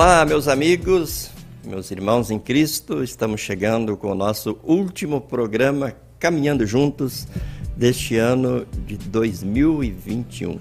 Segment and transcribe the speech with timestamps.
[0.00, 1.28] Olá, meus amigos,
[1.64, 7.26] meus irmãos em Cristo, estamos chegando com o nosso último programa Caminhando Juntos
[7.76, 10.60] deste ano de 2021.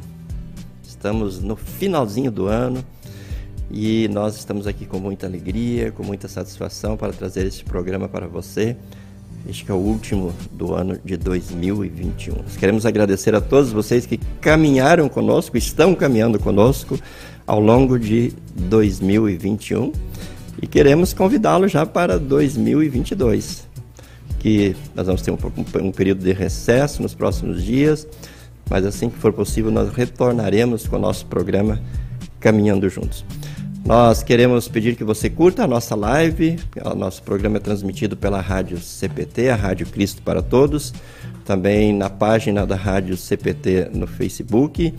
[0.83, 2.83] Estamos no finalzinho do ano
[3.69, 8.27] e nós estamos aqui com muita alegria, com muita satisfação para trazer este programa para
[8.27, 8.75] você.
[9.47, 12.37] Este é o último do ano de 2021.
[12.41, 16.99] Nós queremos agradecer a todos vocês que caminharam conosco, estão caminhando conosco
[17.47, 19.93] ao longo de 2021
[20.61, 23.65] e queremos convidá-lo já para 2022,
[24.39, 25.37] que nós vamos ter um,
[25.81, 28.05] um, período de recesso nos próximos dias,
[28.69, 31.81] mas assim que for possível nós retornaremos com o nosso programa
[32.39, 33.23] Caminhando Juntos.
[33.85, 36.59] Nós queremos pedir que você curta a nossa live.
[36.83, 40.93] O nosso programa é transmitido pela Rádio CPT, a Rádio Cristo para Todos,
[41.45, 44.93] também na página da Rádio CPT no Facebook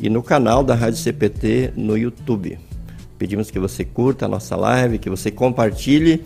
[0.00, 2.58] e no canal da Rádio CPT no YouTube.
[3.18, 6.22] Pedimos que você curta a nossa live, que você compartilhe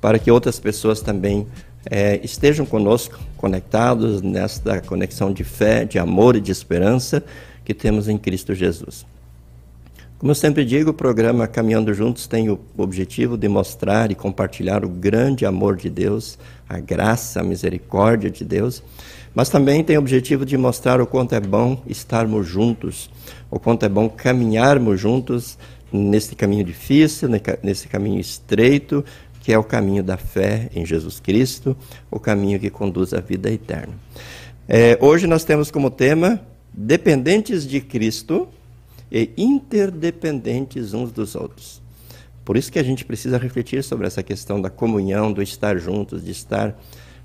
[0.00, 1.46] para que outras pessoas também
[1.90, 7.24] é, estejam conosco, conectados nesta conexão de fé, de amor e de esperança
[7.64, 9.04] que temos em Cristo Jesus.
[10.18, 14.84] Como eu sempre digo, o programa Caminhando Juntos tem o objetivo de mostrar e compartilhar
[14.84, 16.38] o grande amor de Deus,
[16.68, 18.82] a graça, a misericórdia de Deus
[19.34, 23.10] mas também tem o objetivo de mostrar o quanto é bom estarmos juntos,
[23.50, 25.56] o quanto é bom caminharmos juntos
[25.92, 27.28] nesse caminho difícil,
[27.62, 29.04] nesse caminho estreito,
[29.40, 31.76] que é o caminho da fé em Jesus Cristo,
[32.10, 33.94] o caminho que conduz à vida eterna.
[34.68, 36.40] É, hoje nós temos como tema
[36.72, 38.48] dependentes de Cristo
[39.10, 41.80] e interdependentes uns dos outros.
[42.44, 46.24] Por isso que a gente precisa refletir sobre essa questão da comunhão, do estar juntos,
[46.24, 46.78] de estar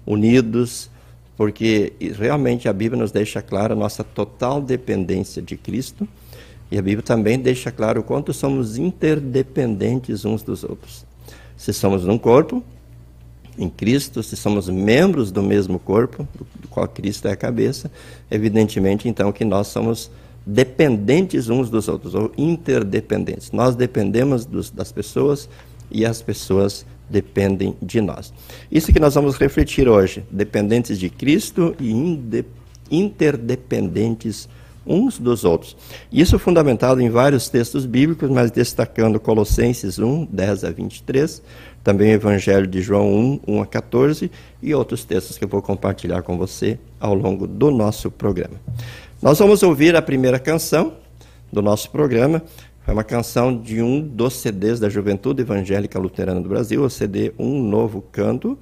[0.06, 0.90] unidos,
[1.38, 6.07] porque realmente a Bíblia nos deixa clara a nossa total dependência de Cristo
[6.72, 11.06] e a Bíblia também deixa claro o quanto somos interdependentes uns dos outros.
[11.56, 12.63] Se somos um corpo,
[13.57, 16.28] em Cristo, se somos membros do mesmo corpo,
[16.59, 17.90] do qual Cristo é a cabeça,
[18.29, 20.12] evidentemente então que nós somos
[20.45, 23.51] dependentes uns dos outros, ou interdependentes.
[23.51, 25.50] Nós dependemos dos, das pessoas
[25.91, 28.34] e as pessoas dependem de nós.
[28.72, 31.91] Isso que nós vamos refletir hoje, dependentes de Cristo e
[32.90, 34.50] interdependentes
[34.85, 35.75] uns dos outros.
[36.12, 41.41] Isso fundamentado em vários textos bíblicos, mas destacando Colossenses 1, 10 a 23,
[41.84, 44.31] também o Evangelho de João 1, 1 a 14
[44.62, 48.59] e outros textos que eu vou compartilhar com você ao longo do nosso programa.
[49.22, 50.94] Nós vamos ouvir a primeira canção
[51.51, 52.44] do nosso programa,
[52.88, 57.34] é uma canção de um dos CDs da Juventude Evangélica Luterana do Brasil, o CD
[57.38, 58.57] Um Novo Canto.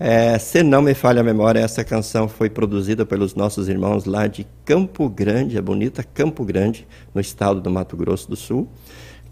[0.00, 4.26] É, se não me falha a memória, essa canção foi produzida pelos nossos irmãos lá
[4.26, 8.68] de Campo Grande, a bonita Campo Grande, no estado do Mato Grosso do Sul.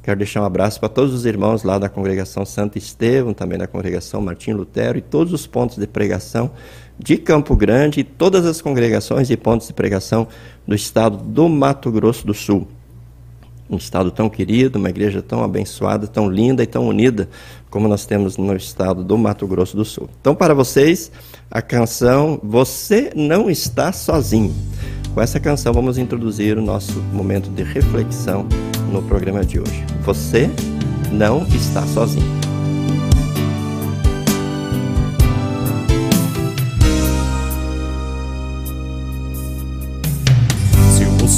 [0.03, 3.67] Quero deixar um abraço para todos os irmãos lá da congregação Santo Estevão, também da
[3.67, 6.51] congregação Martim Lutero e todos os pontos de pregação
[6.99, 10.29] de Campo Grande e todas as congregações e pontos de pregação
[10.67, 12.69] do estado do Mato Grosso do Sul
[13.71, 17.29] um estado tão querido, uma igreja tão abençoada, tão linda e tão unida
[17.71, 20.09] como nós temos no estado do Mato Grosso do Sul.
[20.21, 21.13] Então, para vocês,
[21.51, 24.55] a canção Você Não Está Sozinho.
[25.15, 28.47] Com essa canção, vamos introduzir o nosso momento de reflexão
[28.93, 29.85] no programa de hoje.
[30.03, 30.51] Você
[31.13, 32.50] não está sozinho.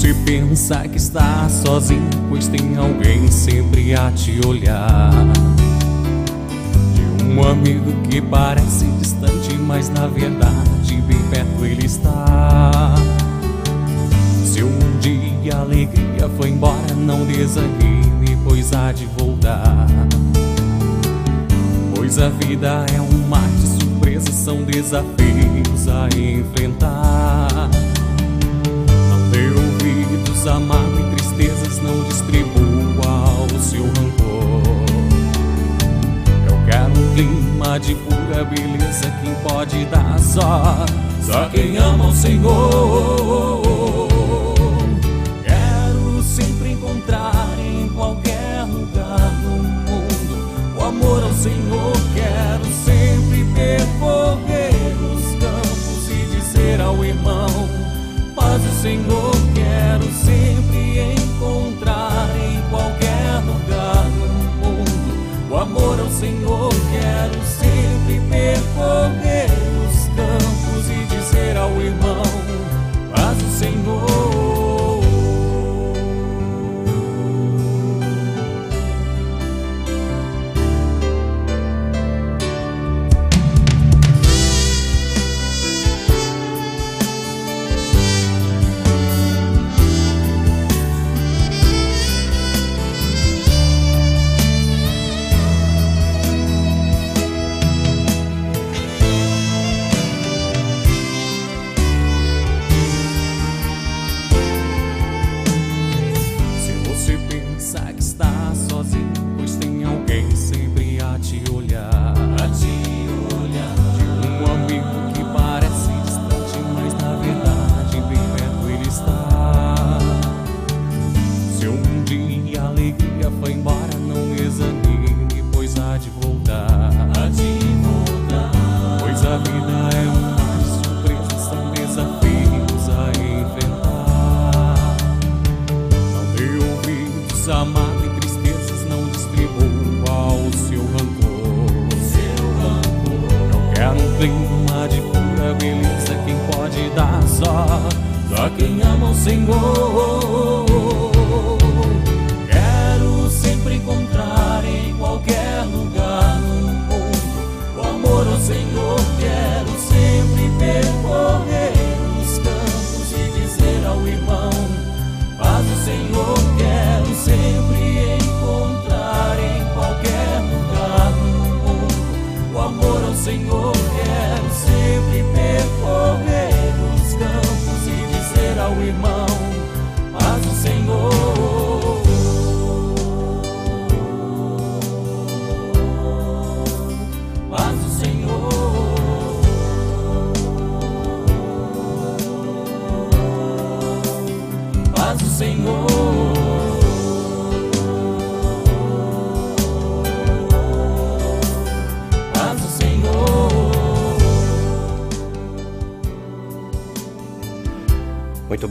[0.03, 5.13] Você pensa que está sozinho, pois tem alguém sempre a te olhar.
[6.93, 12.97] De um amigo que parece distante, mas na verdade bem perto ele está.
[14.45, 19.87] Se um dia a alegria foi embora, não desanime, pois há de voltar.
[21.95, 27.71] Pois a vida é um mar de surpresas, são desafios a enfrentar
[30.43, 34.63] ouvidos amargo e tristezas não distribua o seu rancor.
[36.47, 40.85] Eu quero um clima de pura beleza, quem pode dar só,
[41.23, 43.72] só quem ama o Senhor.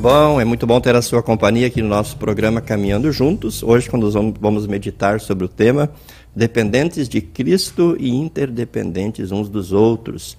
[0.01, 3.61] Bom, é muito bom ter a sua companhia aqui no nosso programa Caminhando Juntos.
[3.61, 4.09] Hoje, quando
[4.39, 5.91] vamos meditar sobre o tema
[6.35, 10.35] Dependentes de Cristo e Interdependentes uns dos outros.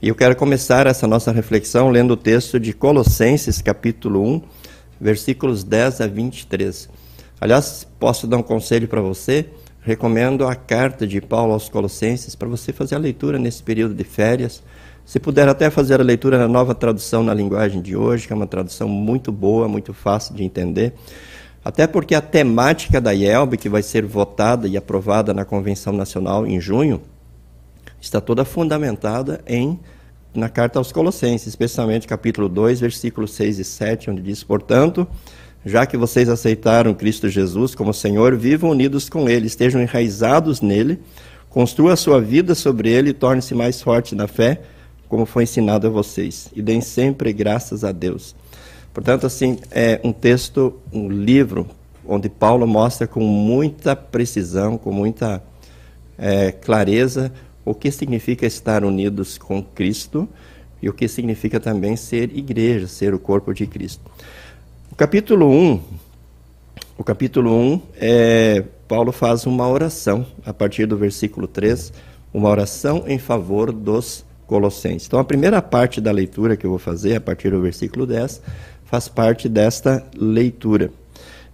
[0.00, 4.42] E eu quero começar essa nossa reflexão lendo o texto de Colossenses, capítulo 1,
[4.98, 6.88] versículos 10 a 23.
[7.38, 9.44] Aliás, posso dar um conselho para você?
[9.82, 14.04] Recomendo a carta de Paulo aos Colossenses para você fazer a leitura nesse período de
[14.04, 14.62] férias.
[15.06, 18.36] Se puder até fazer a leitura na nova tradução na linguagem de hoje, que é
[18.36, 20.94] uma tradução muito boa, muito fácil de entender.
[21.64, 26.44] Até porque a temática da IELB, que vai ser votada e aprovada na Convenção Nacional
[26.44, 27.00] em junho,
[28.00, 29.78] está toda fundamentada em
[30.34, 35.06] na carta aos Colossenses, especialmente capítulo 2, versículos 6 e 7, onde diz: "Portanto,
[35.64, 40.98] já que vocês aceitaram Cristo Jesus como Senhor, vivam unidos com ele, estejam enraizados nele,
[41.48, 44.62] construa a sua vida sobre ele e torne-se mais forte na fé,
[45.08, 48.34] como foi ensinado a vocês, e deem sempre graças a Deus."
[48.92, 51.66] Portanto, assim, é um texto, um livro
[52.06, 55.42] onde Paulo mostra com muita precisão, com muita
[56.18, 57.32] é, clareza
[57.64, 60.28] o que significa estar unidos com Cristo
[60.80, 64.02] e o que significa também ser igreja, ser o corpo de Cristo.
[64.90, 65.80] O capítulo 1,
[66.96, 71.92] o capítulo 1, é, Paulo faz uma oração, a partir do versículo 3,
[72.32, 75.06] uma oração em favor dos colossenses.
[75.06, 78.40] Então, a primeira parte da leitura que eu vou fazer, a partir do versículo 10,
[78.84, 80.90] faz parte desta leitura,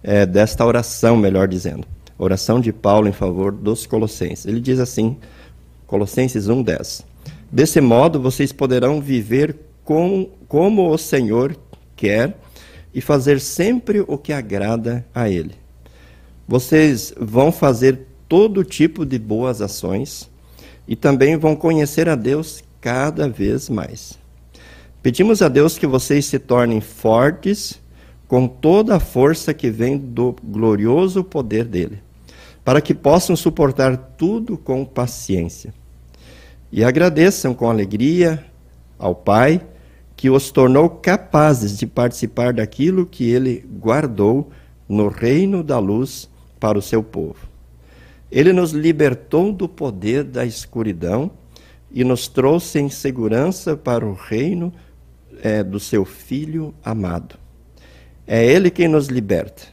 [0.03, 1.85] é, desta oração, melhor dizendo.
[2.17, 4.45] Oração de Paulo em favor dos colossenses.
[4.45, 5.17] Ele diz assim,
[5.87, 7.03] Colossenses 1,10.
[7.51, 11.55] Desse modo, vocês poderão viver com, como o Senhor
[11.95, 12.37] quer
[12.93, 15.51] e fazer sempre o que agrada a Ele.
[16.47, 20.29] Vocês vão fazer todo tipo de boas ações
[20.87, 24.19] e também vão conhecer a Deus cada vez mais.
[25.01, 27.81] Pedimos a Deus que vocês se tornem fortes
[28.27, 31.99] com toda a força que vem do glorioso poder dele,
[32.61, 35.73] para que possam suportar tudo com paciência.
[36.69, 38.43] E agradeçam com alegria
[38.99, 39.61] ao Pai
[40.17, 44.51] que os tornou capazes de participar daquilo que ele guardou
[44.89, 47.47] no reino da luz para o seu povo.
[48.29, 51.31] Ele nos libertou do poder da escuridão
[51.93, 54.73] e nos trouxe em segurança para o reino
[55.41, 57.35] é, do seu Filho amado.
[58.25, 59.63] É Ele quem nos liberta,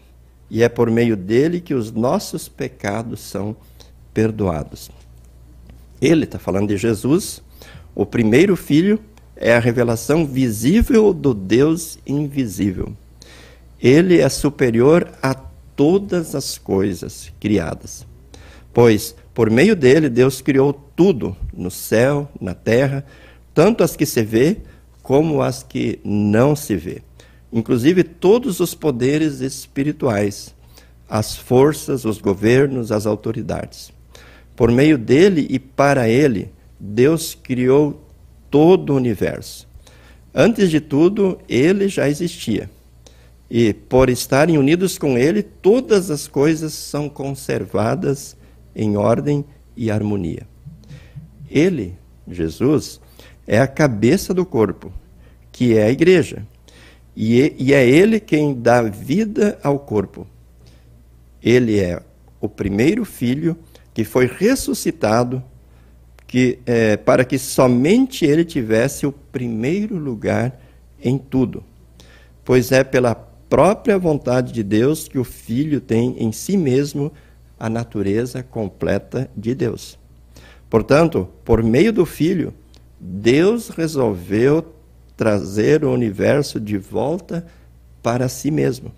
[0.50, 3.56] e é por meio dele que os nossos pecados são
[4.12, 4.90] perdoados.
[6.00, 7.42] Ele está falando de Jesus,
[7.94, 9.00] o primeiro filho
[9.36, 12.92] é a revelação visível do Deus invisível.
[13.80, 18.06] Ele é superior a todas as coisas criadas.
[18.72, 23.06] Pois, por meio dele, Deus criou tudo, no céu, na terra,
[23.54, 24.58] tanto as que se vê
[25.02, 27.00] como as que não se vê.
[27.50, 30.54] Inclusive todos os poderes espirituais,
[31.08, 33.90] as forças, os governos, as autoridades.
[34.54, 38.06] Por meio dele e para ele, Deus criou
[38.50, 39.66] todo o universo.
[40.34, 42.68] Antes de tudo, ele já existia.
[43.50, 48.36] E por estarem unidos com ele, todas as coisas são conservadas
[48.76, 49.42] em ordem
[49.74, 50.49] e harmonia.
[51.50, 51.96] Ele,
[52.28, 53.00] Jesus,
[53.46, 54.92] é a cabeça do corpo,
[55.50, 56.46] que é a igreja.
[57.16, 60.26] E é ele quem dá vida ao corpo.
[61.42, 62.00] Ele é
[62.40, 63.56] o primeiro filho
[63.92, 65.42] que foi ressuscitado
[66.26, 70.58] que, é, para que somente ele tivesse o primeiro lugar
[71.02, 71.64] em tudo.
[72.44, 77.12] Pois é pela própria vontade de Deus que o Filho tem em si mesmo
[77.58, 79.99] a natureza completa de Deus.
[80.70, 82.54] Portanto, por meio do Filho,
[82.98, 84.64] Deus resolveu
[85.16, 87.44] trazer o universo de volta
[88.00, 88.92] para si mesmo.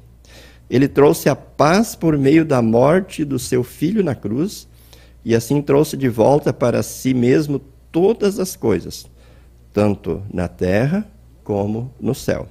[0.69, 4.69] Ele trouxe a paz por meio da morte do seu filho na cruz
[5.25, 7.61] e assim trouxe de volta para si mesmo
[7.91, 9.07] todas as coisas,
[9.73, 11.07] tanto na terra
[11.43, 12.49] como no céu.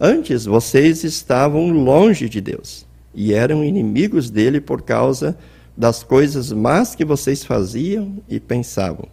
[0.00, 5.36] Antes vocês estavam longe de Deus e eram inimigos dele por causa
[5.78, 9.08] das coisas más que vocês faziam e pensavam.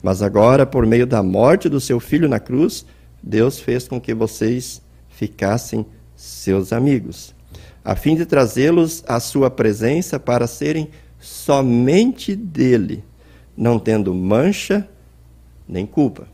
[0.00, 2.86] Mas agora, por meio da morte do seu filho na cruz,
[3.20, 7.34] Deus fez com que vocês ficassem seus amigos,
[7.84, 13.02] a fim de trazê-los à sua presença para serem somente dele,
[13.56, 14.88] não tendo mancha
[15.68, 16.28] nem culpa.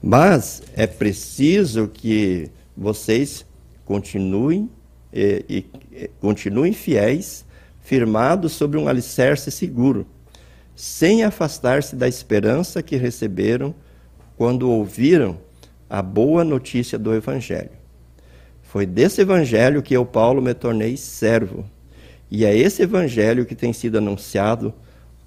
[0.00, 3.44] Mas é preciso que vocês
[3.84, 4.70] continuem
[5.12, 7.45] e, e, e continuem fiéis,
[7.86, 10.04] firmados sobre um alicerce seguro,
[10.74, 13.72] sem afastar-se da esperança que receberam
[14.36, 15.38] quando ouviram
[15.88, 17.70] a boa notícia do Evangelho.
[18.60, 21.64] Foi desse Evangelho que eu, Paulo, me tornei servo
[22.28, 24.74] e é esse evangelho que tem sido anunciado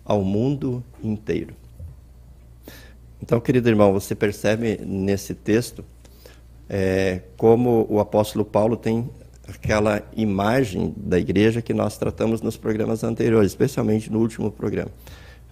[0.03, 1.55] ao mundo inteiro.
[3.23, 5.81] Então, querido irmão, você percebe nesse texto
[6.67, 9.09] é, como o apóstolo Paulo tem
[9.49, 14.91] aquela imagem da igreja que nós tratamos nos programas anteriores, especialmente no último programa.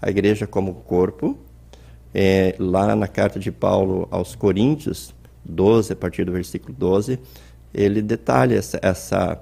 [0.02, 1.38] A igreja como corpo,
[2.14, 5.14] é, lá na carta de Paulo aos Coríntios,
[5.44, 7.20] 12, a partir do versículo 12,
[7.74, 9.42] ele detalha essa, essa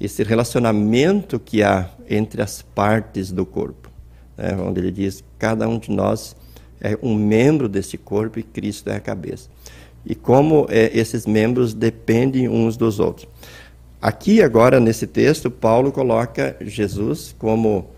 [0.00, 3.88] esse relacionamento que há entre as partes do corpo,
[4.36, 6.34] né, onde ele diz cada um de nós
[6.80, 9.48] é um membro desse corpo e Cristo é a cabeça.
[10.04, 13.28] E como é, esses membros dependem uns dos outros.
[14.02, 17.88] Aqui, agora, nesse texto, Paulo coloca Jesus como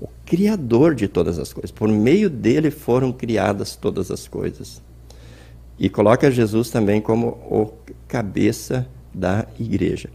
[0.00, 1.72] o Criador de todas as coisas.
[1.72, 4.80] Por meio dele foram criadas todas as coisas.
[5.76, 7.72] E coloca Jesus também como o
[8.06, 10.08] cabeça da igreja.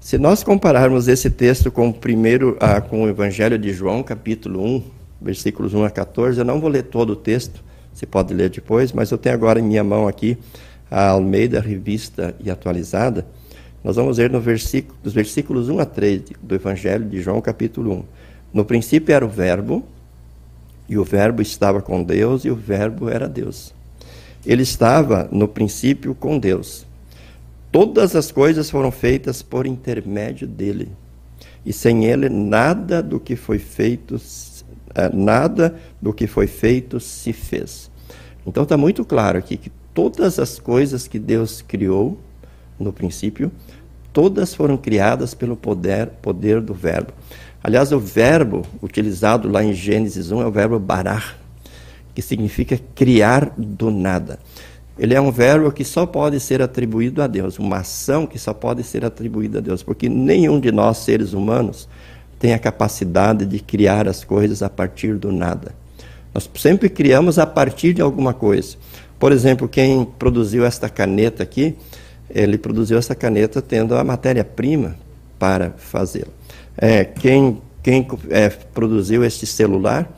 [0.00, 4.64] Se nós compararmos esse texto com o primeiro, ah, com o Evangelho de João, capítulo
[4.64, 4.82] 1,
[5.20, 7.62] versículos 1 a 14, eu não vou ler todo o texto,
[7.94, 10.36] você pode ler depois, mas eu tenho agora em minha mão aqui
[10.90, 13.24] a Almeida Revista e Atualizada.
[13.82, 17.92] Nós vamos ler no versículo, dos versículos 1 a 3 do Evangelho de João, capítulo
[17.92, 18.04] 1.
[18.54, 19.84] No princípio era o Verbo,
[20.88, 23.74] e o Verbo estava com Deus, e o Verbo era Deus.
[24.46, 26.86] Ele estava no princípio com Deus.
[27.72, 30.90] Todas as coisas foram feitas por intermédio dele.
[31.64, 34.20] E sem ele nada do que foi feito
[34.94, 37.90] eh, nada do que foi feito se fez.
[38.46, 42.18] Então está muito claro aqui que todas as coisas que Deus criou
[42.78, 43.50] no princípio,
[44.12, 47.12] todas foram criadas pelo poder, poder do verbo.
[47.62, 51.38] Aliás, o verbo utilizado lá em Gênesis 1 é o verbo barar,
[52.14, 54.38] que significa criar do nada.
[54.98, 58.52] Ele é um verbo que só pode ser atribuído a Deus, uma ação que só
[58.52, 61.88] pode ser atribuída a Deus, porque nenhum de nós, seres humanos,
[62.38, 65.72] tem a capacidade de criar as coisas a partir do nada.
[66.34, 68.76] Nós sempre criamos a partir de alguma coisa.
[69.18, 71.76] Por exemplo, quem produziu esta caneta aqui,
[72.34, 74.96] ele produziu essa caneta tendo a matéria-prima
[75.38, 76.32] para fazê-la.
[76.76, 80.08] É, quem quem é, produziu este celular,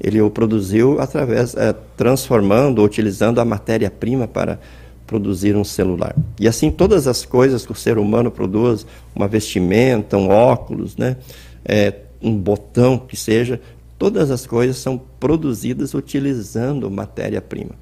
[0.00, 4.58] ele o produziu através, é, transformando, utilizando a matéria-prima para
[5.06, 6.16] produzir um celular.
[6.38, 11.16] E assim todas as coisas que o ser humano produz, uma vestimenta, um óculos, né,
[11.64, 13.60] é, um botão que seja,
[13.98, 17.72] todas as coisas são produzidas utilizando matéria-prima.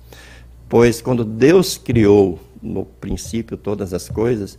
[0.69, 4.59] Pois quando Deus criou no princípio todas as coisas,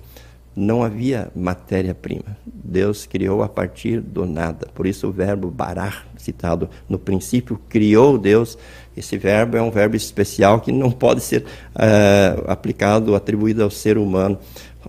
[0.55, 2.37] não havia matéria-prima.
[2.45, 4.67] Deus criou a partir do nada.
[4.73, 8.57] Por isso o verbo barar, citado no princípio, criou Deus.
[8.95, 13.97] Esse verbo é um verbo especial que não pode ser uh, aplicado, atribuído ao ser
[13.97, 14.37] humano.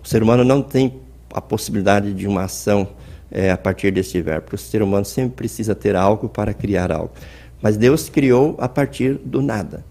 [0.03, 1.01] O ser humano não tem
[1.33, 2.89] a possibilidade de uma ação
[3.31, 4.47] uh, a partir desse verbo.
[4.53, 7.13] O ser humano sempre precisa ter algo para criar algo.
[7.63, 9.85] Mas Deus criou a partir do nada.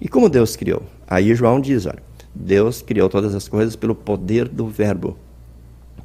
[0.00, 0.82] E como Deus criou?
[1.06, 2.07] Aí João diz, olha,
[2.40, 5.18] Deus criou todas as coisas pelo poder do Verbo,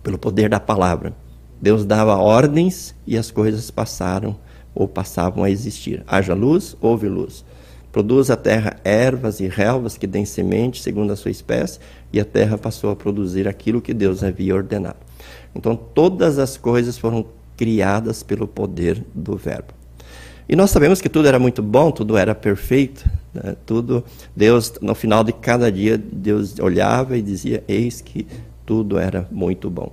[0.01, 1.13] pelo poder da palavra.
[1.61, 4.35] Deus dava ordens e as coisas passaram
[4.73, 6.03] ou passavam a existir.
[6.07, 7.45] Haja luz, houve luz.
[7.91, 11.79] Produz a terra ervas e relvas que dêem semente segundo a sua espécie,
[12.11, 14.97] e a terra passou a produzir aquilo que Deus havia ordenado.
[15.53, 19.75] Então, todas as coisas foram criadas pelo poder do Verbo.
[20.47, 23.55] E nós sabemos que tudo era muito bom, tudo era perfeito, né?
[23.65, 24.03] tudo.
[24.35, 28.27] Deus, no final de cada dia, Deus olhava e dizia: Eis que
[28.65, 29.91] tudo era muito bom.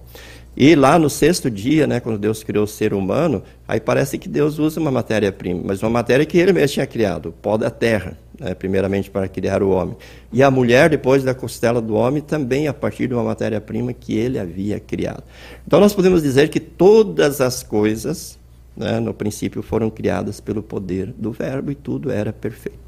[0.57, 4.29] E lá no sexto dia, né, quando Deus criou o ser humano, aí parece que
[4.29, 7.71] Deus usa uma matéria-prima, mas uma matéria que ele mesmo tinha criado, o pó da
[7.71, 9.97] terra, né, primeiramente para criar o homem.
[10.33, 14.17] E a mulher, depois da costela do homem, também a partir de uma matéria-prima que
[14.17, 15.23] ele havia criado.
[15.65, 18.37] Então nós podemos dizer que todas as coisas,
[18.77, 22.79] né, no princípio, foram criadas pelo poder do Verbo e tudo era perfeito.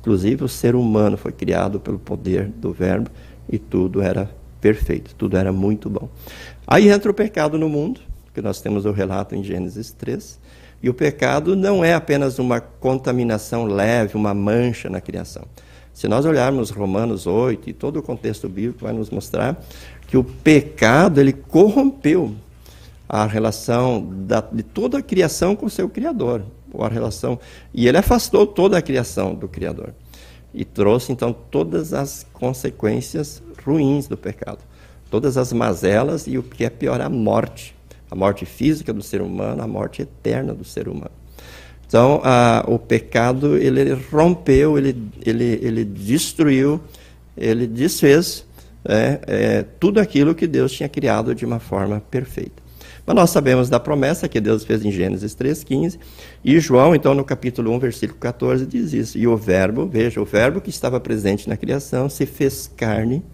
[0.00, 3.10] Inclusive o ser humano foi criado pelo poder do Verbo
[3.48, 6.08] e tudo era perfeito, tudo era muito bom.
[6.66, 8.00] Aí entra o pecado no mundo,
[8.32, 10.40] que nós temos o relato em Gênesis 3.
[10.82, 15.44] E o pecado não é apenas uma contaminação leve, uma mancha na criação.
[15.92, 19.62] Se nós olharmos Romanos 8 e todo o contexto bíblico vai nos mostrar
[20.06, 22.34] que o pecado ele corrompeu
[23.12, 26.42] a relação da, de toda a criação com o seu criador,
[26.72, 27.38] ou a relação
[27.74, 29.92] e ele afastou toda a criação do criador
[30.54, 34.60] e trouxe então todas as consequências ruins do pecado
[35.10, 37.74] todas as mazelas e o que é pior, a morte.
[38.10, 41.12] A morte física do ser humano, a morte eterna do ser humano.
[41.86, 46.80] Então, a, o pecado, ele rompeu, ele, ele, ele destruiu,
[47.36, 48.44] ele desfez
[48.84, 52.59] é, é, tudo aquilo que Deus tinha criado de uma forma perfeita.
[53.10, 55.98] Mas nós sabemos da promessa que Deus fez em Gênesis 3,15,
[56.44, 59.18] e João, então, no capítulo 1, versículo 14, diz isso.
[59.18, 63.24] E o Verbo, veja, o Verbo que estava presente na criação se fez carne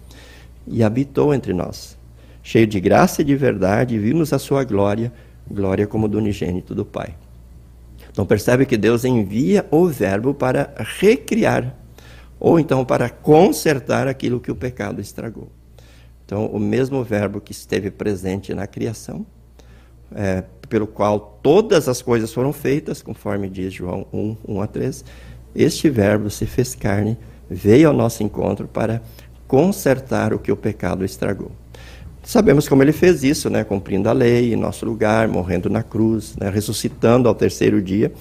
[0.67, 1.95] e habitou entre nós.
[2.43, 5.13] Cheio de graça e de verdade, vimos a sua glória,
[5.47, 7.15] glória como do unigênito do Pai.
[8.11, 11.77] Então percebe que Deus envia o Verbo para recriar,
[12.41, 15.53] ou então para consertar aquilo que o pecado estragou.
[16.25, 19.25] Então, o mesmo Verbo que esteve presente na criação,
[20.15, 25.05] é, pelo qual todas as coisas foram feitas, conforme diz João 1, 1 a 3,
[25.55, 27.17] este Verbo se fez carne,
[27.49, 29.01] veio ao nosso encontro para
[29.47, 31.51] consertar o que o pecado estragou.
[32.23, 33.63] Sabemos como ele fez isso, né?
[33.63, 36.51] cumprindo a lei em nosso lugar, morrendo na cruz, né?
[36.51, 38.13] ressuscitando ao terceiro dia.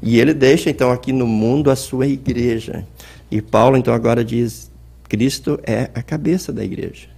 [0.00, 2.86] E ele deixa então aqui no mundo a sua igreja.
[3.30, 4.72] E Paulo então agora diz:
[5.06, 7.08] Cristo é a cabeça da igreja.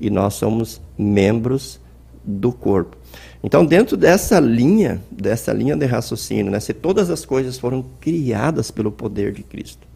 [0.00, 1.78] E nós somos membros
[2.24, 2.96] do corpo.
[3.42, 8.70] Então, dentro dessa linha, dessa linha de raciocínio, né, se todas as coisas foram criadas
[8.70, 9.86] pelo poder de Cristo,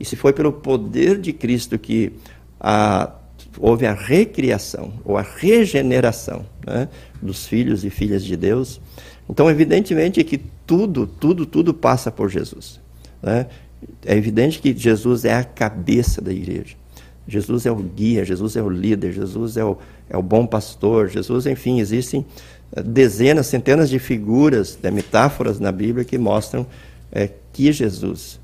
[0.00, 2.12] e se foi pelo poder de Cristo que
[2.60, 3.12] a,
[3.58, 6.88] houve a recriação ou a regeneração né,
[7.20, 8.80] dos filhos e filhas de Deus.
[9.28, 12.80] Então, evidentemente que tudo, tudo, tudo passa por Jesus.
[13.22, 13.46] Né?
[14.04, 16.76] É evidente que Jesus é a cabeça da igreja.
[17.26, 19.76] Jesus é o guia, Jesus é o líder, Jesus é o,
[20.08, 22.24] é o bom pastor, Jesus, enfim, existem
[22.84, 26.66] dezenas, centenas de figuras, de metáforas na Bíblia que mostram
[27.10, 28.38] é, que Jesus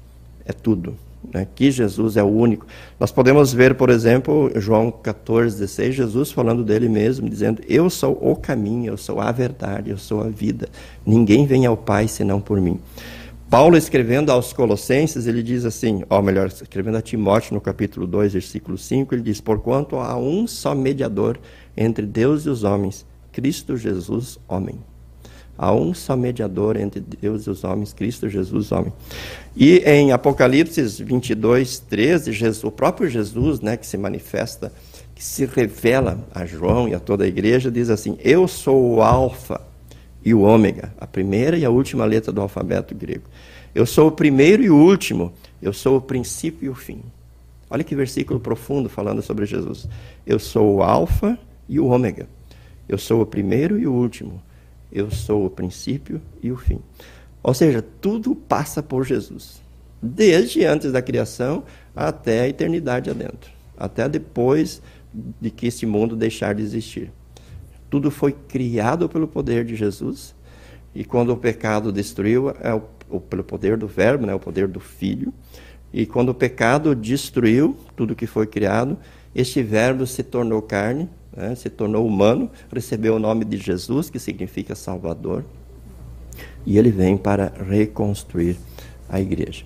[0.46, 0.96] é tudo
[1.32, 2.66] né, que Jesus é o único.
[2.98, 8.18] Nós podemos ver, por exemplo, João 14, 16, Jesus falando dele mesmo, dizendo: Eu sou
[8.20, 10.68] o caminho, eu sou a verdade, eu sou a vida.
[11.06, 12.78] Ninguém vem ao Pai senão por mim.
[13.48, 18.32] Paulo, escrevendo aos Colossenses, ele diz assim, ou melhor, escrevendo a Timóteo no capítulo 2,
[18.32, 21.38] versículo 5, ele diz: Porquanto há um só mediador
[21.76, 24.76] entre Deus e os homens, Cristo Jesus, homem.
[25.58, 28.92] Há um só mediador entre Deus e os homens, Cristo Jesus, homem.
[29.56, 34.72] E em Apocalipse 22, 13, Jesus, o próprio Jesus, né, que se manifesta,
[35.14, 39.02] que se revela a João e a toda a igreja, diz assim: Eu sou o
[39.02, 39.60] Alfa
[40.24, 43.24] e o Ômega, a primeira e a última letra do alfabeto grego.
[43.74, 47.02] Eu sou o primeiro e o último, eu sou o princípio e o fim.
[47.68, 49.88] Olha que versículo profundo falando sobre Jesus.
[50.24, 52.28] Eu sou o Alfa e o Ômega.
[52.88, 54.42] Eu sou o primeiro e o último
[54.94, 56.78] eu sou o princípio e o fim.
[57.42, 59.60] Ou seja, tudo passa por Jesus.
[60.00, 61.64] Desde antes da criação
[61.96, 63.50] até a eternidade adentro.
[63.76, 64.80] Até depois
[65.12, 67.10] de que esse mundo deixar de existir.
[67.90, 70.34] Tudo foi criado pelo poder de Jesus.
[70.94, 72.72] E quando o pecado destruiu, é
[73.10, 75.34] o, pelo poder do Verbo, né, o poder do Filho.
[75.92, 78.96] E quando o pecado destruiu tudo que foi criado,
[79.34, 84.18] este Verbo se tornou carne né, se tornou humano, recebeu o nome de Jesus, que
[84.18, 85.44] significa Salvador,
[86.66, 88.56] e ele vem para reconstruir
[89.08, 89.64] a igreja.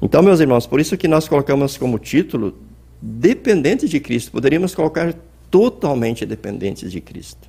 [0.00, 2.54] Então, meus irmãos, por isso que nós colocamos como título
[3.00, 4.30] dependentes de Cristo.
[4.30, 5.14] Poderíamos colocar
[5.50, 7.48] totalmente dependentes de Cristo.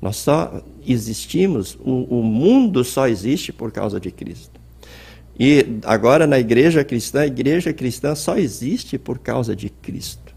[0.00, 4.58] Nós só existimos, o, o mundo só existe por causa de Cristo.
[5.38, 10.29] E agora na igreja cristã, a igreja cristã só existe por causa de Cristo.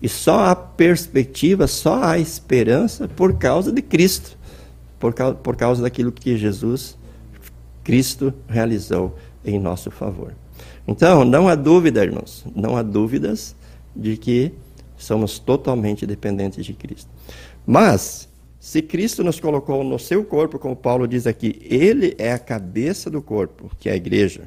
[0.00, 4.36] E só há perspectiva, só há esperança por causa de Cristo.
[4.98, 6.96] por causa, por causa daquilo que Jesus,
[7.84, 10.32] Cristo, realizou em nosso favor.
[10.88, 13.54] Então, não há dúvida, irmãos, não há dúvidas
[13.94, 14.52] de que
[14.96, 17.10] somos totalmente dependentes de Cristo.
[17.66, 18.28] Mas,
[18.58, 23.10] se Cristo nos colocou no seu corpo, como Paulo diz aqui, ele é a cabeça
[23.10, 24.42] do corpo, que é a igreja.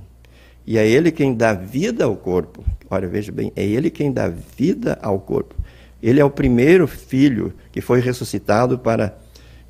[0.70, 2.64] E é ele quem dá vida ao corpo.
[2.92, 5.56] Olha, veja bem, é ele quem dá vida ao corpo.
[6.00, 9.18] Ele é o primeiro filho que foi ressuscitado para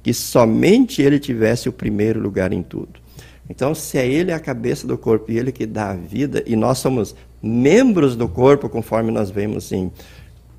[0.04, 3.00] que somente ele tivesse o primeiro lugar em tudo.
[3.50, 6.54] Então, se é ele a cabeça do corpo e ele que dá a vida, e
[6.58, 9.90] nós somos membros do corpo, conforme nós vemos em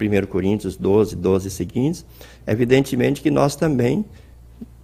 [0.00, 2.02] 1 Coríntios 12, 12 seguintes,
[2.46, 4.06] evidentemente que nós também,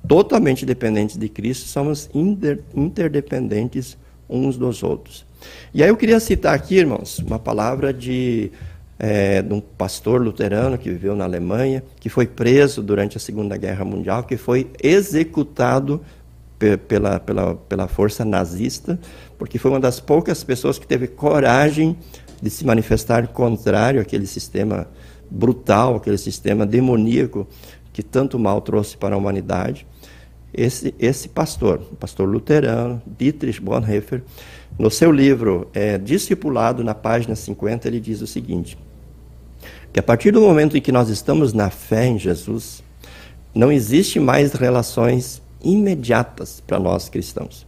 [0.07, 3.97] totalmente dependentes de Cristo, somos inter, interdependentes
[4.29, 5.25] uns dos outros.
[5.73, 8.51] E aí eu queria citar aqui, irmãos, uma palavra de,
[8.99, 13.57] é, de um pastor luterano que viveu na Alemanha, que foi preso durante a Segunda
[13.57, 16.01] Guerra Mundial, que foi executado
[16.89, 18.99] pela, pela, pela força nazista,
[19.39, 21.97] porque foi uma das poucas pessoas que teve coragem
[22.41, 24.89] de se manifestar contrário àquele sistema
[25.31, 27.47] brutal, aquele sistema demoníaco
[27.93, 29.87] que tanto mal trouxe para a humanidade.
[30.57, 34.23] Esse, esse pastor, o pastor luterano, Dietrich Bonhoeffer,
[34.79, 38.79] no seu livro é, Discipulado, na página 50, ele diz o seguinte:
[39.93, 42.83] que a partir do momento em que nós estamos na fé em Jesus,
[43.55, 47.67] não existe mais relações imediatas para nós cristãos.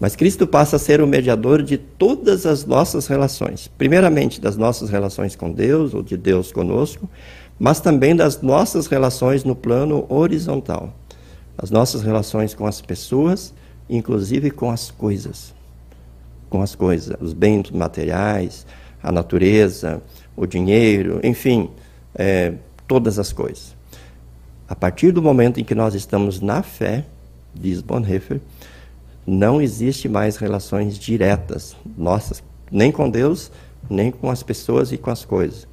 [0.00, 3.68] Mas Cristo passa a ser o mediador de todas as nossas relações.
[3.76, 7.08] Primeiramente, das nossas relações com Deus, ou de Deus conosco,
[7.58, 10.94] mas também das nossas relações no plano horizontal.
[11.58, 13.52] As nossas relações com as pessoas,
[13.90, 15.52] inclusive com as coisas.
[16.48, 18.64] Com as coisas, os bens materiais,
[19.02, 20.00] a natureza,
[20.36, 21.68] o dinheiro, enfim,
[22.14, 22.54] é,
[22.86, 23.76] todas as coisas.
[24.68, 27.04] A partir do momento em que nós estamos na fé,
[27.52, 28.40] diz Bonhoeffer,
[29.26, 33.50] não existe mais relações diretas nossas, nem com Deus,
[33.90, 35.66] nem com as pessoas e com as coisas.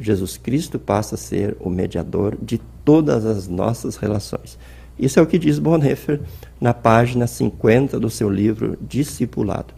[0.00, 4.58] Jesus Cristo passa a ser o mediador de todas as nossas relações.
[4.98, 6.20] Isso é o que diz Bonhoeffer
[6.60, 9.72] na página 50 do seu livro Discipulado.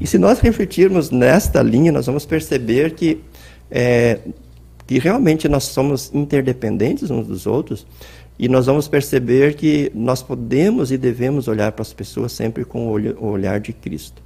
[0.00, 3.20] E se nós refletirmos nesta linha, nós vamos perceber que
[3.70, 4.20] é,
[4.86, 7.86] que realmente nós somos interdependentes uns dos outros
[8.38, 12.88] e nós vamos perceber que nós podemos e devemos olhar para as pessoas sempre com
[12.88, 14.22] o olhar de Cristo.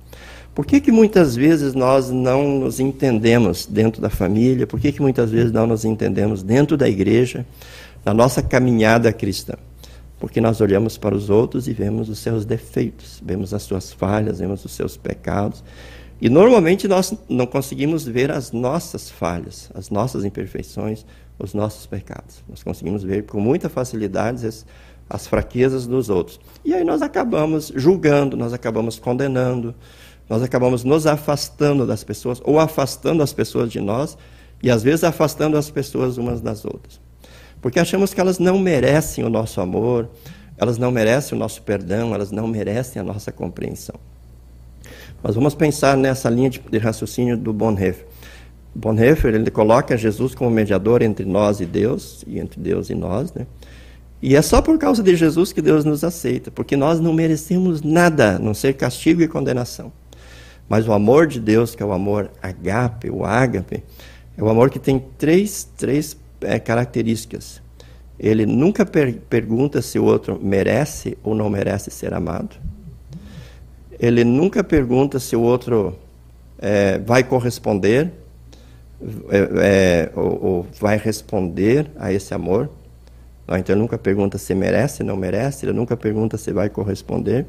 [0.55, 4.67] Por que, que muitas vezes nós não nos entendemos dentro da família?
[4.67, 7.47] Por que, que muitas vezes não nos entendemos dentro da igreja,
[8.05, 9.55] na nossa caminhada cristã?
[10.19, 14.41] Porque nós olhamos para os outros e vemos os seus defeitos, vemos as suas falhas,
[14.41, 15.63] vemos os seus pecados
[16.21, 21.07] e normalmente nós não conseguimos ver as nossas falhas, as nossas imperfeições,
[21.39, 22.43] os nossos pecados.
[22.49, 24.67] Nós conseguimos ver com muita facilidade as,
[25.09, 26.41] as fraquezas dos outros.
[26.65, 29.73] E aí nós acabamos julgando, nós acabamos condenando,
[30.29, 34.19] nós acabamos nos afastando das pessoas, ou afastando as pessoas de nós,
[34.61, 37.01] e às vezes afastando as pessoas umas das outras.
[37.69, 40.09] Porque achamos que elas não merecem o nosso amor,
[40.57, 43.95] elas não merecem o nosso perdão, elas não merecem a nossa compreensão.
[45.23, 48.07] Mas vamos pensar nessa linha de, de raciocínio do Bonhoeffer.
[48.75, 53.35] Bonhoeffer ele coloca Jesus como mediador entre nós e Deus, e entre Deus e nós,
[53.35, 53.47] né?
[54.23, 57.83] E é só por causa de Jesus que Deus nos aceita, porque nós não merecemos
[57.83, 59.93] nada, a não ser castigo e condenação.
[60.67, 63.85] Mas o amor de Deus, que é o amor agape, o ágape,
[64.39, 67.63] é o amor que tem três, três é, características.
[68.19, 72.57] Ele nunca per pergunta se o outro merece ou não merece ser amado
[73.99, 75.99] ele nunca pergunta se o outro
[76.59, 78.13] é, vai corresponder
[79.31, 82.71] é, é, ou, ou, vai responder a esse amor.
[83.49, 87.47] Então ele nunca pergunta se merece, não merece, ele nunca pergunta se vai corresponder.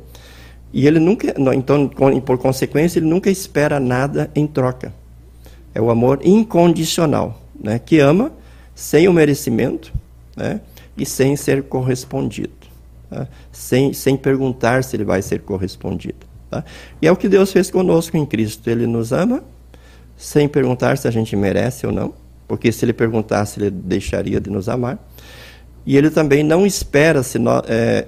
[0.72, 1.90] E ele nunca, então,
[2.24, 4.94] por consequência, ele nunca espera nada em troca.
[5.74, 8.32] É o amor incondicional, né, que ama
[8.80, 9.92] sem o merecimento
[10.38, 10.62] né,
[10.96, 12.54] e sem ser correspondido,
[13.12, 16.26] né, sem, sem perguntar se ele vai ser correspondido.
[16.50, 16.64] Tá?
[17.02, 18.70] E é o que Deus fez conosco em Cristo.
[18.70, 19.44] Ele nos ama
[20.16, 22.14] sem perguntar se a gente merece ou não,
[22.48, 24.98] porque se ele perguntasse, ele deixaria de nos amar.
[25.86, 28.06] E ele também não espera se nós, é,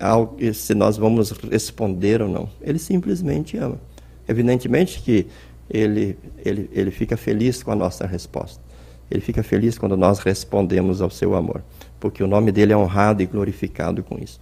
[0.54, 2.48] se nós vamos responder ou não.
[2.62, 3.78] Ele simplesmente ama.
[4.26, 5.28] Evidentemente que
[5.70, 8.71] ele, ele, ele fica feliz com a nossa resposta.
[9.12, 11.62] Ele fica feliz quando nós respondemos ao seu amor,
[12.00, 14.40] porque o nome dele é honrado e glorificado com isso.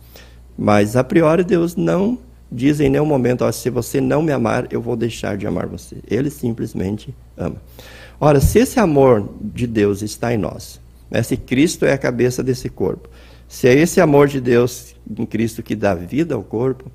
[0.56, 2.20] Mas, a priori, Deus não
[2.52, 5.68] diz em nenhum momento, oh, se você não me amar, eu vou deixar de amar
[5.68, 5.98] você.
[6.10, 7.58] Ele simplesmente ama.
[8.20, 10.80] Ora, se esse amor de Deus está em nós,
[11.10, 13.10] né, se Cristo é a cabeça desse corpo,
[13.50, 16.92] Se é esse amor de Deus em Cristo que dá vida ao corpo,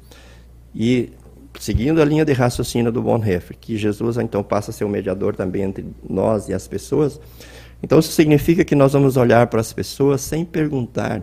[0.72, 1.10] e
[1.58, 5.34] seguindo a linha de raciocínio do Bonhoeffer, que Jesus então passa a ser o mediador
[5.34, 7.20] também entre nós e as pessoas,
[7.84, 11.22] então isso significa que nós vamos olhar para as pessoas sem perguntar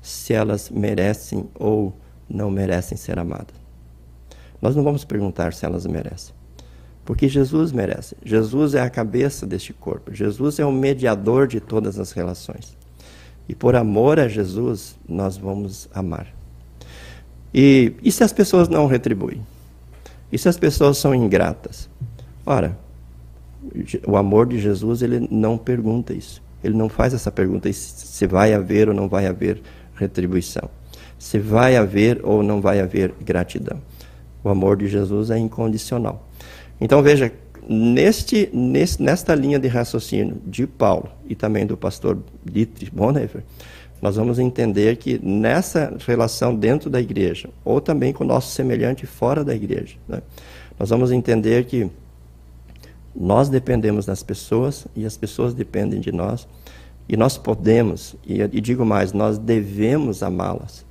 [0.00, 1.94] se elas merecem ou
[2.26, 3.54] não merecem ser amadas.
[4.62, 6.34] Nós não vamos perguntar se elas merecem.
[7.04, 8.16] Porque Jesus merece.
[8.24, 10.14] Jesus é a cabeça deste corpo.
[10.14, 12.74] Jesus é o mediador de todas as relações.
[13.46, 16.28] E por amor a Jesus, nós vamos amar.
[17.52, 19.44] E, e se as pessoas não retribuem?
[20.32, 21.90] E se as pessoas são ingratas?
[22.46, 22.78] Ora,
[24.06, 26.42] o amor de Jesus, ele não pergunta isso.
[26.62, 29.60] Ele não faz essa pergunta se vai haver ou não vai haver
[29.94, 30.68] retribuição.
[31.18, 33.80] Se vai haver ou não vai haver gratidão.
[34.42, 36.26] O amor de Jesus é incondicional.
[36.80, 37.30] Então veja,
[37.68, 43.42] neste, neste, nesta linha de raciocínio de Paulo e também do pastor Dietrich Bonhoeffer,
[44.00, 49.06] nós vamos entender que nessa relação dentro da igreja, ou também com o nosso semelhante
[49.06, 50.22] fora da igreja, né,
[50.78, 51.90] nós vamos entender que
[53.14, 56.46] nós dependemos das pessoas e as pessoas dependem de nós,
[57.08, 60.84] e nós podemos, e, e digo mais, nós devemos amá-las,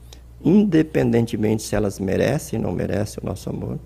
[0.44, 3.80] independentemente se elas merecem ou não merecem o nosso amor,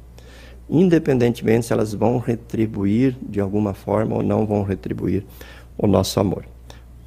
[0.70, 5.24] independentemente se elas vão retribuir de alguma forma ou não vão retribuir
[5.78, 6.46] o nosso amor.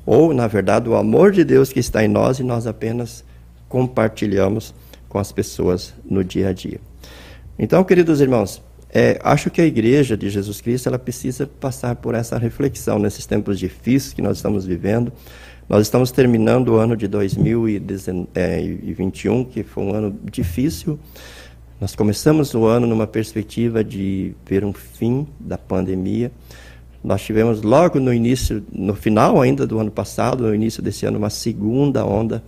[0.04, 3.24] Ou, na verdade, o amor de Deus que está em nós e nós apenas
[3.68, 4.72] compartilhamos
[5.08, 6.80] com as pessoas no dia a dia.
[7.58, 8.62] Então, queridos irmãos,
[8.98, 13.26] é, acho que a igreja de Jesus Cristo ela precisa passar por essa reflexão nesses
[13.26, 15.12] tempos difíceis que nós estamos vivendo.
[15.68, 20.98] Nós estamos terminando o ano de 2021, que foi um ano difícil.
[21.78, 26.32] Nós começamos o ano numa perspectiva de ver um fim da pandemia.
[27.04, 31.18] Nós tivemos logo no início, no final ainda do ano passado, no início desse ano,
[31.18, 32.42] uma segunda onda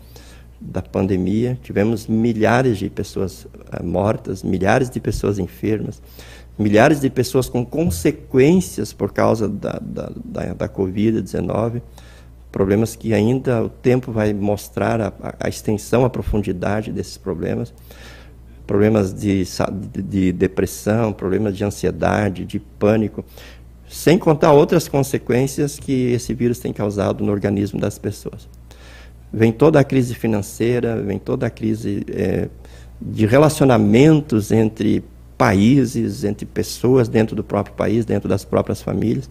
[0.60, 1.58] da pandemia.
[1.62, 6.02] Tivemos milhares de pessoas uh, mortas, milhares de pessoas enfermas,
[6.58, 11.82] milhares de pessoas com consequências por causa da, da, da, da Covid-19.
[12.50, 17.72] Problemas que ainda o tempo vai mostrar a, a extensão, a profundidade desses problemas
[18.66, 19.44] problemas de,
[20.04, 23.24] de, depressão, problemas de ansiedade, de pânico,
[23.88, 28.46] sem contar outras consequências que esse vírus tem causado no organismo das pessoas.
[29.32, 32.48] Vem toda a crise financeira, vem toda a crise é,
[33.00, 35.04] de relacionamentos entre
[35.36, 39.30] países, entre pessoas dentro do próprio país, dentro das próprias famílias.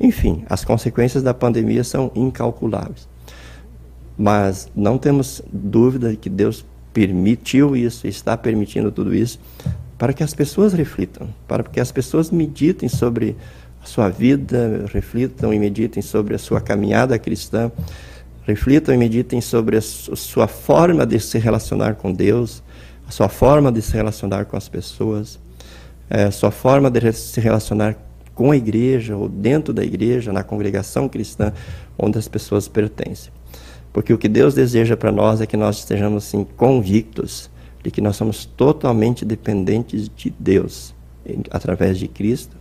[0.00, 3.08] Enfim, as consequências da pandemia são incalculáveis.
[4.16, 9.38] Mas não temos dúvida de que Deus permitiu isso, está permitindo tudo isso,
[9.98, 13.36] para que as pessoas reflitam, para que as pessoas meditem sobre
[13.82, 17.70] a sua vida, reflitam e meditem sobre a sua caminhada cristã,
[18.46, 22.62] reflitam e meditem sobre a sua forma de se relacionar com Deus,
[23.06, 25.38] a sua forma de se relacionar com as pessoas,
[26.08, 27.96] é, a sua forma de se relacionar
[28.34, 31.52] com a igreja ou dentro da igreja, na congregação cristã
[31.98, 33.32] onde as pessoas pertencem.
[33.92, 37.50] Porque o que Deus deseja para nós é que nós estejamos assim convictos
[37.82, 40.94] de que nós somos totalmente dependentes de Deus
[41.50, 42.56] através de Cristo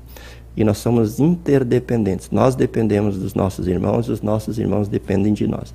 [0.55, 2.29] e nós somos interdependentes.
[2.31, 5.73] Nós dependemos dos nossos irmãos os nossos irmãos dependem de nós.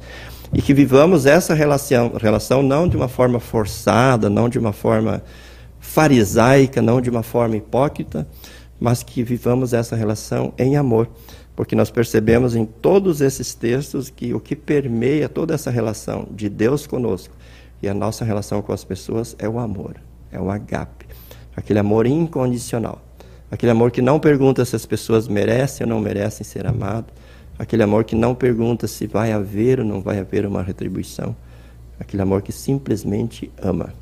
[0.52, 5.22] E que vivamos essa relação, relação não de uma forma forçada, não de uma forma
[5.78, 8.26] farisaica, não de uma forma hipócrita,
[8.78, 11.08] mas que vivamos essa relação em amor
[11.60, 16.48] porque nós percebemos em todos esses textos que o que permeia toda essa relação de
[16.48, 17.34] Deus conosco
[17.82, 19.96] e a nossa relação com as pessoas é o amor,
[20.32, 21.06] é o agape,
[21.54, 23.02] aquele amor incondicional,
[23.50, 27.10] aquele amor que não pergunta se as pessoas merecem ou não merecem ser amadas,
[27.58, 31.34] aquele amor que não pergunta se vai haver ou não vai haver uma retribuição,
[31.98, 33.92] aquele amor que simplesmente ama.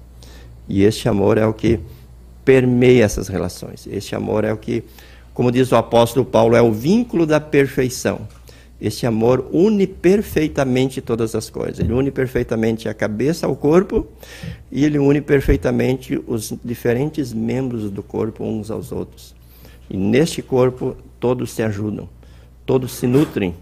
[0.68, 1.80] E este amor é o que
[2.44, 4.84] permeia essas relações, este amor é o que
[5.38, 8.26] como diz o apóstolo Paulo, é o vínculo da perfeição.
[8.80, 11.78] Esse amor une perfeitamente todas as coisas.
[11.78, 14.04] Ele une perfeitamente a cabeça ao corpo
[14.72, 19.32] e ele une perfeitamente os diferentes membros do corpo uns aos outros.
[19.90, 22.08] E neste corpo todos se ajudam,
[22.66, 23.54] todos se nutrem,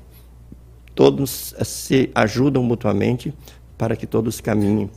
[0.95, 3.33] todos se ajudam mutuamente
[3.79, 4.91] para que todos caminhem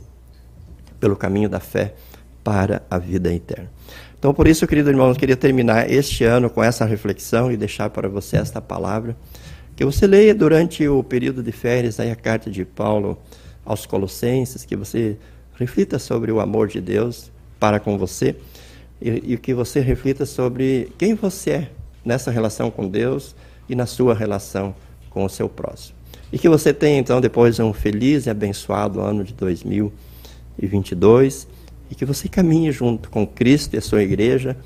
[0.98, 1.94] pelo caminho da fé
[2.42, 3.70] para a vida eterna.
[4.18, 7.88] Então, por isso, querido irmão, eu queria terminar este ano com essa reflexão e deixar
[7.90, 9.16] para você esta palavra.
[9.74, 13.18] Que você leia durante o período de férias aí a carta de Paulo
[13.64, 15.16] aos Colossenses, que você
[15.54, 18.36] reflita sobre o amor de Deus para com você
[19.00, 21.70] e, e que você reflita sobre quem você é
[22.04, 23.34] nessa relação com Deus
[23.68, 24.74] e na sua relação
[25.08, 25.98] com o seu próximo.
[26.32, 31.48] E que você tenha, então, depois um feliz e abençoado ano de 2022
[31.90, 34.56] e que você caminhe junto com Cristo e a sua igreja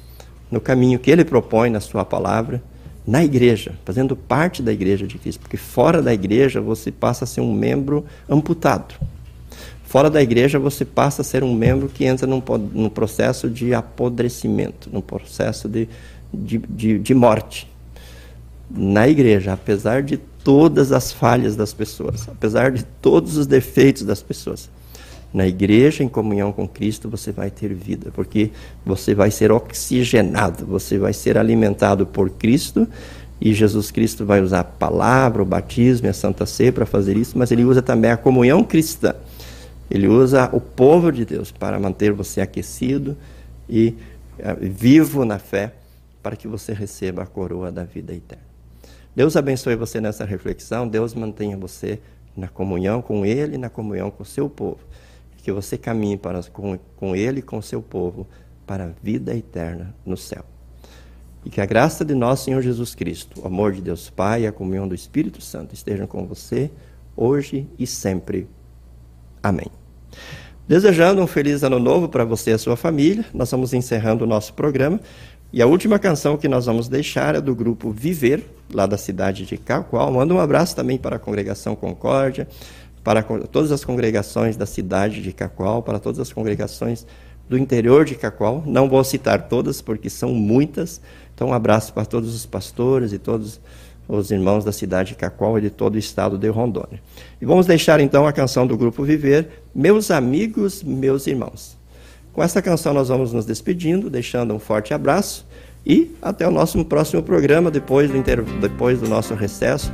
[0.50, 2.62] no caminho que ele propõe na sua palavra,
[3.06, 7.26] na igreja, fazendo parte da igreja de Cristo, porque fora da igreja você passa a
[7.26, 8.94] ser um membro amputado.
[9.94, 13.72] Fora da igreja você passa a ser um membro que entra num, num processo de
[13.72, 15.88] apodrecimento, num processo de,
[16.32, 17.70] de, de, de morte.
[18.68, 24.20] Na igreja, apesar de todas as falhas das pessoas, apesar de todos os defeitos das
[24.20, 24.68] pessoas,
[25.32, 28.50] na igreja, em comunhão com Cristo, você vai ter vida, porque
[28.84, 32.88] você vai ser oxigenado, você vai ser alimentado por Cristo,
[33.40, 37.16] e Jesus Cristo vai usar a palavra, o batismo e a Santa Ceia para fazer
[37.16, 39.14] isso, mas ele usa também a comunhão cristã.
[39.90, 43.16] Ele usa o povo de Deus para manter você aquecido
[43.68, 43.96] e
[44.38, 45.74] uh, vivo na fé,
[46.22, 48.44] para que você receba a coroa da vida eterna.
[49.14, 52.00] Deus abençoe você nessa reflexão, Deus mantenha você
[52.36, 54.80] na comunhão com Ele, na comunhão com o seu povo
[55.44, 58.26] que você caminhe para, com, com Ele e com o seu povo
[58.66, 60.42] para a vida eterna no céu.
[61.44, 64.46] E que a graça de nosso Senhor Jesus Cristo, o amor de Deus Pai e
[64.46, 66.70] a comunhão do Espírito Santo estejam com você
[67.14, 68.48] hoje e sempre.
[69.44, 69.66] Amém.
[70.66, 74.26] Desejando um feliz ano novo para você e a sua família, nós vamos encerrando o
[74.26, 74.98] nosso programa.
[75.52, 79.44] E a última canção que nós vamos deixar é do grupo Viver, lá da cidade
[79.44, 80.10] de Cacoal.
[80.10, 82.48] Manda um abraço também para a congregação Concórdia,
[83.04, 87.06] para todas as congregações da cidade de Cacoal, para todas as congregações
[87.46, 88.62] do interior de Cacoal.
[88.64, 91.02] Não vou citar todas, porque são muitas.
[91.34, 93.60] Então, um abraço para todos os pastores e todos
[94.08, 97.00] os irmãos da cidade de Cacoal e de todo o estado de Rondônia.
[97.40, 101.76] E vamos deixar então a canção do Grupo Viver, Meus Amigos, Meus Irmãos.
[102.32, 105.46] Com essa canção nós vamos nos despedindo, deixando um forte abraço
[105.86, 108.42] e até o nosso próximo programa, depois do, inter...
[108.60, 109.92] depois do nosso recesso.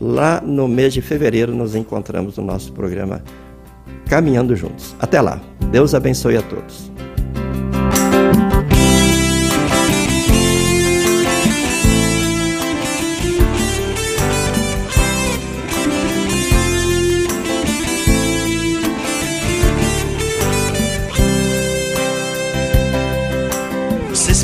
[0.00, 3.22] Lá no mês de fevereiro nos encontramos no nosso programa
[4.08, 4.94] Caminhando Juntos.
[4.98, 5.40] Até lá.
[5.70, 6.89] Deus abençoe a todos.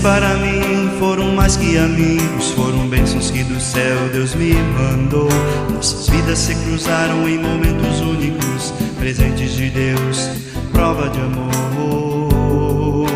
[0.06, 5.28] Para mim foram mais que amigos, foram bênçãos que do céu Deus me mandou.
[5.74, 10.30] Nossas vidas se cruzaram em momentos únicos, presentes de Deus,
[10.70, 13.08] prova de amor.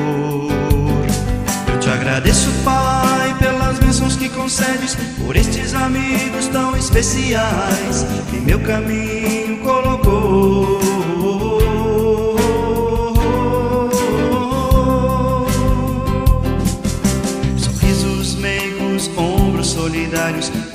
[1.72, 8.59] Eu te agradeço, Pai, pelas bênçãos que concedes, por estes amigos tão especiais que meu
[8.59, 9.59] caminho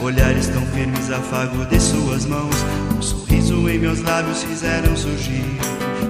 [0.05, 2.55] olhares tão firmes, afago de suas mãos.
[2.95, 5.43] Um sorriso em meus lábios fizeram surgir.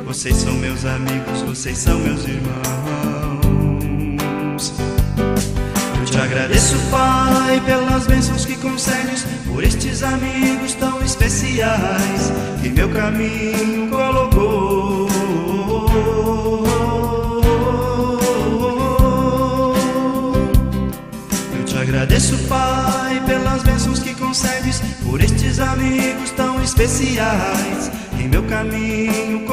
[0.05, 3.45] Vocês são meus amigos, vocês são meus irmãos.
[5.99, 12.89] Eu te agradeço, Pai, pelas bênçãos que concedes, por estes amigos tão especiais que meu
[12.89, 14.64] caminho colocou.
[23.15, 27.89] Pai, pelas bênçãos que concedes, por estes amigos tão especiais,
[28.19, 29.45] em meu caminho.